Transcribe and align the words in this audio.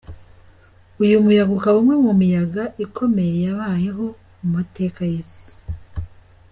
Uyu 1.03 1.23
muyaga 1.23 1.51
ukaba 1.57 1.77
umwe 1.81 1.95
mu 2.05 2.13
miyaga 2.21 2.63
ikomeye 2.85 3.35
yabayeho 3.45 4.05
mu 4.39 4.47
mateka 4.55 4.99
y’isi. 5.11 5.51